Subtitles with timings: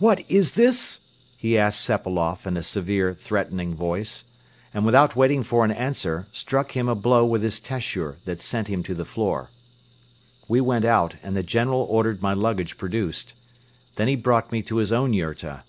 [0.00, 0.98] "What is this?"
[1.36, 4.24] he asked Sepailoff in a severe, threatening voice;
[4.74, 8.66] and, without waiting for an answer, struck him a blow with his tashur that sent
[8.66, 9.50] him to the floor.
[10.48, 13.34] We went out and the General ordered my luggage produced.
[13.94, 15.62] Then he brought me to his own yurta.